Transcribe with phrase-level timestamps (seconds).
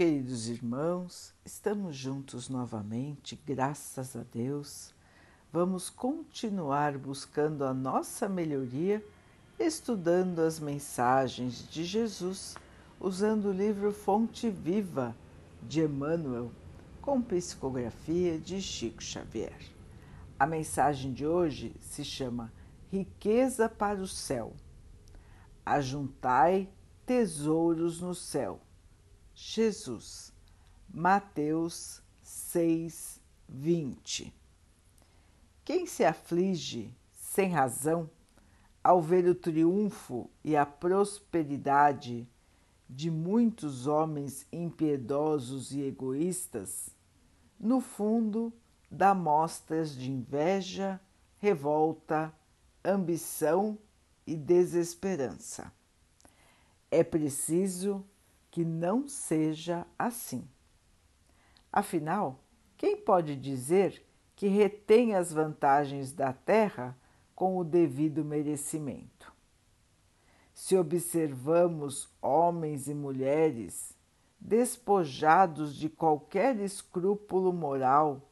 [0.00, 4.94] Queridos irmãos, estamos juntos novamente, graças a Deus.
[5.52, 9.04] Vamos continuar buscando a nossa melhoria,
[9.58, 12.56] estudando as mensagens de Jesus,
[12.98, 15.14] usando o livro Fonte Viva
[15.62, 16.50] de Emmanuel,
[17.02, 19.60] com psicografia de Chico Xavier.
[20.38, 22.50] A mensagem de hoje se chama
[22.90, 24.54] Riqueza para o Céu.
[25.62, 26.70] Ajuntai
[27.04, 28.62] tesouros no céu
[29.42, 30.34] Jesus.
[30.92, 34.34] Mateus 6, 20.
[35.64, 38.10] Quem se aflige sem razão
[38.84, 42.28] ao ver o triunfo e a prosperidade
[42.88, 46.90] de muitos homens impiedosos e egoístas,
[47.58, 48.52] no fundo
[48.90, 51.00] dá mostras de inveja,
[51.38, 52.32] revolta,
[52.84, 53.78] ambição
[54.26, 55.72] e desesperança.
[56.90, 58.04] É preciso
[58.50, 60.46] que não seja assim.
[61.72, 62.40] Afinal,
[62.76, 66.96] quem pode dizer que retém as vantagens da terra
[67.34, 69.32] com o devido merecimento?
[70.52, 73.94] Se observamos homens e mulheres
[74.40, 78.30] despojados de qualquer escrúpulo moral,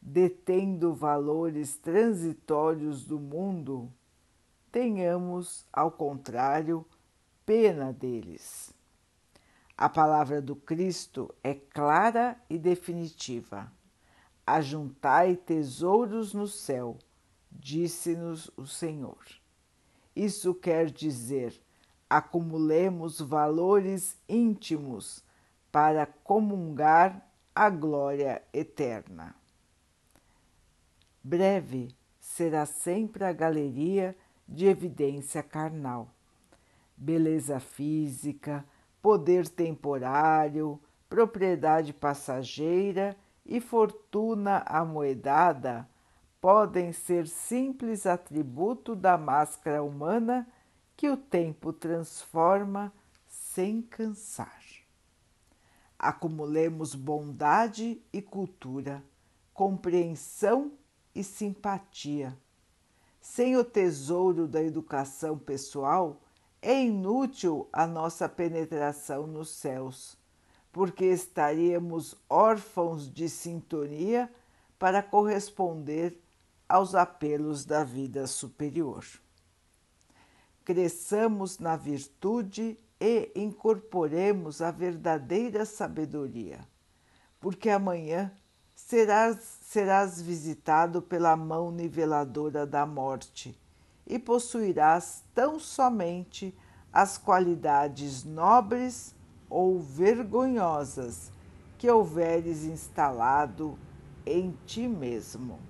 [0.00, 3.92] detendo valores transitórios do mundo,
[4.72, 6.86] tenhamos, ao contrário,
[7.44, 8.74] pena deles.
[9.80, 13.72] A palavra do Cristo é clara e definitiva.
[14.46, 16.98] Ajuntai tesouros no céu,
[17.50, 19.16] disse-nos o Senhor.
[20.14, 21.58] Isso quer dizer,
[22.10, 25.24] acumulemos valores íntimos
[25.72, 29.34] para comungar a glória eterna.
[31.24, 31.88] Breve
[32.20, 34.14] será sempre a galeria
[34.46, 36.12] de evidência carnal.
[36.94, 38.62] Beleza física,
[39.02, 45.88] poder temporário, propriedade passageira e fortuna amoedada
[46.40, 50.46] podem ser simples atributo da máscara humana
[50.96, 52.92] que o tempo transforma
[53.26, 54.60] sem cansar.
[55.98, 59.02] Acumulemos bondade e cultura,
[59.52, 60.72] compreensão
[61.14, 62.36] e simpatia.
[63.20, 66.22] Sem o tesouro da educação pessoal,
[66.62, 70.16] é inútil a nossa penetração nos céus,
[70.72, 74.30] porque estaríamos órfãos de sintonia
[74.78, 76.18] para corresponder
[76.68, 79.04] aos apelos da vida superior.
[80.64, 86.60] Cresçamos na virtude e incorporemos a verdadeira sabedoria,
[87.40, 88.30] porque amanhã
[88.74, 93.59] serás, serás visitado pela mão niveladora da morte
[94.10, 96.52] e possuirás tão somente
[96.92, 99.14] as qualidades nobres
[99.48, 101.30] ou vergonhosas
[101.78, 103.78] que houveres instalado
[104.26, 105.60] em ti mesmo.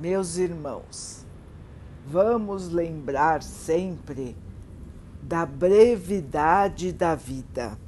[0.00, 1.24] Meus irmãos,
[2.04, 4.36] vamos lembrar sempre
[5.22, 7.78] da brevidade da vida,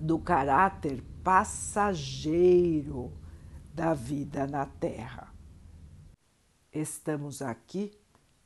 [0.00, 3.12] do caráter passageiro
[3.76, 5.30] da vida na Terra.
[6.72, 7.92] Estamos aqui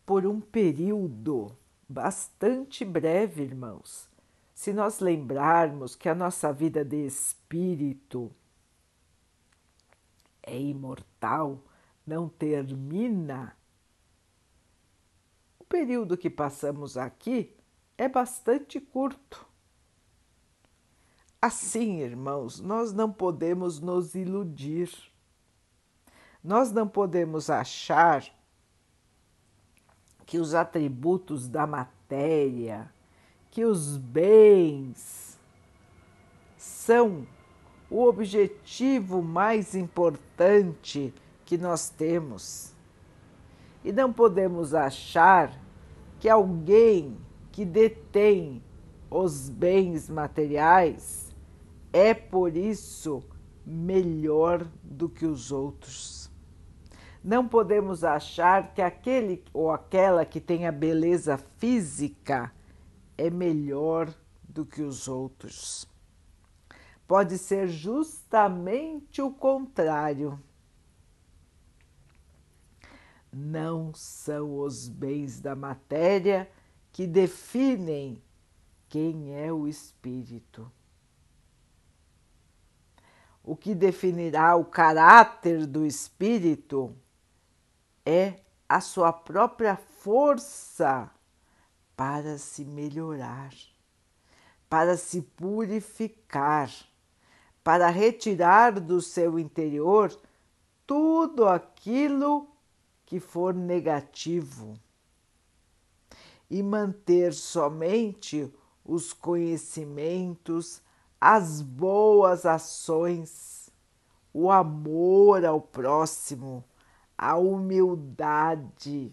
[0.04, 1.56] por um período
[1.88, 4.08] bastante breve, irmãos.
[4.52, 8.34] Se nós lembrarmos que a nossa vida de espírito
[10.42, 11.62] é imortal,
[12.04, 13.56] não termina,
[15.60, 17.56] o período que passamos aqui
[17.96, 19.46] é bastante curto.
[21.40, 25.09] Assim, irmãos, nós não podemos nos iludir.
[26.42, 28.24] Nós não podemos achar
[30.24, 32.90] que os atributos da matéria,
[33.50, 35.38] que os bens
[36.56, 37.26] são
[37.90, 41.12] o objetivo mais importante
[41.44, 42.72] que nós temos.
[43.84, 45.52] E não podemos achar
[46.20, 47.18] que alguém
[47.50, 48.62] que detém
[49.10, 51.34] os bens materiais
[51.92, 53.22] é por isso
[53.66, 56.19] melhor do que os outros.
[57.22, 62.50] Não podemos achar que aquele ou aquela que tem a beleza física
[63.16, 64.12] é melhor
[64.42, 65.86] do que os outros.
[67.06, 70.40] Pode ser justamente o contrário.
[73.30, 76.50] Não são os bens da matéria
[76.90, 78.22] que definem
[78.88, 80.70] quem é o espírito.
[83.44, 86.96] O que definirá o caráter do espírito
[88.04, 91.10] é a sua própria força
[91.96, 93.52] para se melhorar,
[94.68, 96.70] para se purificar,
[97.62, 100.16] para retirar do seu interior
[100.86, 102.48] tudo aquilo
[103.04, 104.78] que for negativo
[106.48, 108.52] e manter somente
[108.84, 110.82] os conhecimentos,
[111.20, 113.70] as boas ações,
[114.32, 116.64] o amor ao próximo,
[117.22, 119.12] a humildade,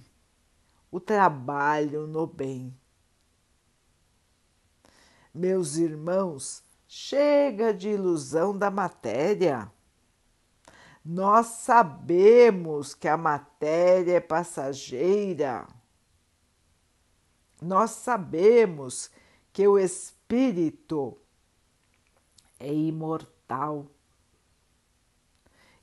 [0.92, 2.74] o trabalho no bem.
[5.34, 9.72] Meus irmãos, chega de ilusão da matéria.
[11.04, 15.68] Nós sabemos que a matéria é passageira
[17.62, 19.10] nós sabemos
[19.52, 21.18] que o espírito
[22.60, 23.88] é imortal.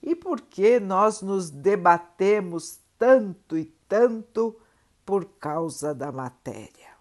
[0.04, 4.60] E por que nós nos debatemos tanto e tanto
[5.04, 6.92] por causa da matéria?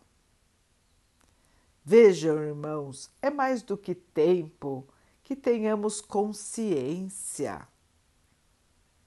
[1.83, 4.88] Vejam, irmãos, é mais do que tempo
[5.21, 7.67] que tenhamos consciência.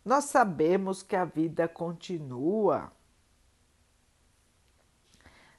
[0.05, 2.93] Nós sabemos que a vida continua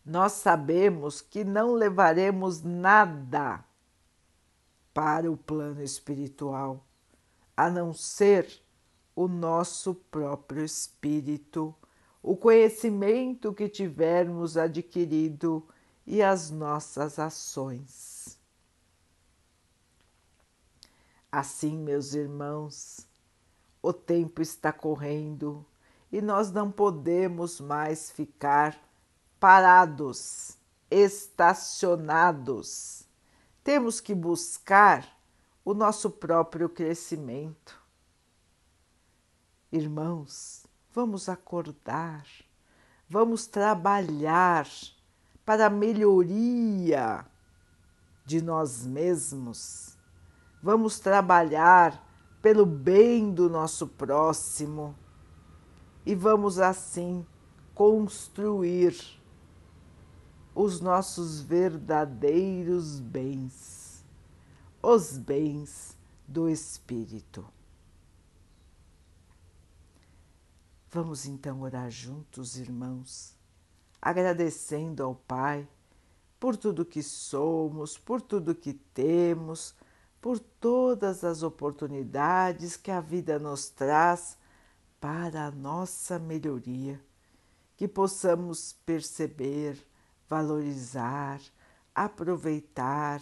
[0.08, 3.62] nós sabemos que não levaremos nada
[4.94, 6.82] para o plano espiritual,
[7.58, 8.62] a não ser
[9.16, 11.74] o nosso próprio espírito,
[12.22, 15.68] o conhecimento que tivermos adquirido
[16.06, 18.38] e as nossas ações.
[21.32, 23.08] Assim, meus irmãos,
[23.82, 25.66] o tempo está correndo
[26.12, 28.80] e nós não podemos mais ficar
[29.40, 30.56] parados,
[30.92, 33.08] estacionados.
[33.64, 35.17] Temos que buscar
[35.68, 37.78] o nosso próprio crescimento.
[39.70, 42.26] Irmãos, vamos acordar,
[43.10, 44.66] vamos trabalhar
[45.44, 47.26] para a melhoria
[48.26, 49.98] de nós mesmos,
[50.64, 52.02] vamos trabalhar
[52.42, 54.96] pelo bem do nosso próximo
[56.06, 57.28] e vamos assim
[57.76, 58.96] construir
[60.56, 63.77] os nossos verdadeiros bens,
[64.90, 67.46] os bens do Espírito.
[70.90, 73.36] Vamos então orar juntos, irmãos,
[74.02, 75.68] agradecendo ao Pai
[76.40, 79.76] por tudo que somos, por tudo que temos,
[80.22, 84.38] por todas as oportunidades que a vida nos traz
[85.02, 86.98] para a nossa melhoria,
[87.76, 89.78] que possamos perceber
[90.30, 91.42] valorizar,
[91.94, 93.22] aproveitar